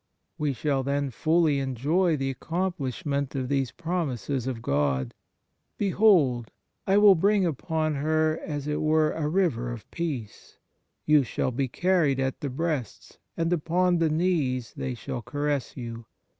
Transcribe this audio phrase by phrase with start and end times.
[0.39, 5.13] We shall then fully enjoy the accomplish ment of these promises of God:
[5.77, 6.49] Behold,
[6.87, 10.57] I will bring upon her as it were a river of peace...
[11.05, 16.05] you shall be carried at the breasts, and upon the knees they shall caress you.